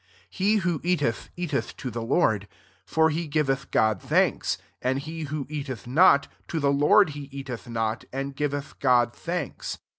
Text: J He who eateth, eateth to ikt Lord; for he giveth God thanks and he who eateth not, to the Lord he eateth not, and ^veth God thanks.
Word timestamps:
J 0.31 0.43
He 0.45 0.55
who 0.55 0.81
eateth, 0.83 1.29
eateth 1.37 1.77
to 1.77 1.91
ikt 1.91 2.09
Lord; 2.09 2.47
for 2.87 3.11
he 3.11 3.27
giveth 3.27 3.69
God 3.69 4.01
thanks 4.01 4.57
and 4.81 4.97
he 4.97 5.25
who 5.25 5.45
eateth 5.47 5.85
not, 5.85 6.27
to 6.47 6.59
the 6.59 6.71
Lord 6.73 7.11
he 7.11 7.29
eateth 7.31 7.69
not, 7.69 8.05
and 8.11 8.35
^veth 8.35 8.79
God 8.79 9.13
thanks. 9.15 9.77